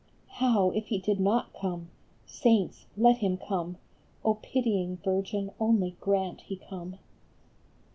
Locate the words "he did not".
0.87-1.53